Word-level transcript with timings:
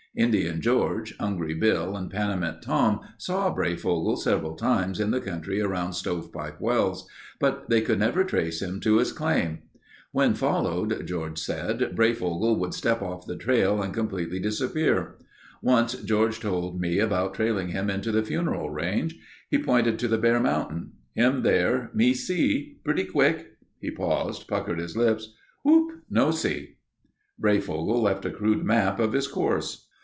Indian 0.13 0.59
George, 0.59 1.15
Hungry 1.19 1.53
Bill, 1.53 1.95
and 1.95 2.11
Panamint 2.11 2.61
Tom 2.61 2.99
saw 3.17 3.49
Breyfogle 3.55 4.17
several 4.17 4.55
times 4.55 4.99
in 4.99 5.11
the 5.11 5.21
country 5.21 5.61
around 5.61 5.93
Stovepipe 5.93 6.59
Wells, 6.59 7.07
but 7.39 7.69
they 7.69 7.79
could 7.79 7.99
never 7.99 8.25
trace 8.25 8.61
him 8.61 8.81
to 8.81 8.97
his 8.97 9.13
claim. 9.13 9.59
When 10.11 10.33
followed, 10.33 11.07
George 11.07 11.39
said, 11.39 11.95
Breyfogle 11.95 12.59
would 12.59 12.73
step 12.73 13.01
off 13.01 13.25
the 13.25 13.37
trail 13.37 13.81
and 13.81 13.93
completely 13.93 14.37
disappear. 14.41 15.15
Once 15.61 15.93
George 15.93 16.41
told 16.41 16.81
me 16.81 16.99
about 16.99 17.35
trailing 17.35 17.69
him 17.69 17.89
into 17.89 18.11
the 18.11 18.21
Funeral 18.21 18.69
Range. 18.69 19.17
He 19.49 19.59
pointed 19.63 19.97
to 19.99 20.09
the 20.09 20.17
bare 20.17 20.41
mountain. 20.41 20.91
"Him 21.13 21.41
there, 21.43 21.89
me 21.93 22.13
see. 22.13 22.79
Pretty 22.83 23.05
quick—" 23.05 23.55
He 23.79 23.91
paused, 23.91 24.45
puckered 24.49 24.79
his 24.79 24.97
lips. 24.97 25.33
"Whoop—no 25.63 26.31
see." 26.31 26.75
Breyfogle 27.39 28.01
left 28.03 28.25
a 28.25 28.29
crude 28.29 28.65
map 28.65 28.99
of 28.99 29.13
his 29.13 29.29
course. 29.29 29.87